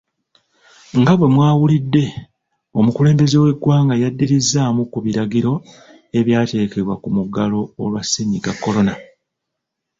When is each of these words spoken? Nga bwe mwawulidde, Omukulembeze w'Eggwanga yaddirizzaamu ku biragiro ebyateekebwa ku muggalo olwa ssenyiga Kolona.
Nga 0.99 1.13
bwe 1.17 1.27
mwawulidde, 1.35 2.03
Omukulembeze 2.79 3.35
w'Eggwanga 3.43 3.95
yaddirizzaamu 4.03 4.81
ku 4.91 4.97
biragiro 5.05 5.51
ebyateekebwa 6.19 6.95
ku 7.01 7.07
muggalo 7.15 7.59
olwa 7.81 8.01
ssenyiga 8.03 8.51
Kolona. 8.63 8.93